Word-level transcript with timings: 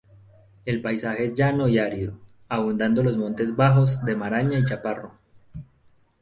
El 0.65 0.81
paisaje 0.81 1.23
es 1.25 1.35
llano 1.35 1.67
y 1.67 1.77
árido 1.77 2.17
abundando 2.49 3.03
los 3.03 3.17
montes 3.19 3.55
bajos 3.55 4.03
de 4.03 4.15
maraña 4.15 4.57
y 4.57 4.65
chaparro. 4.65 5.13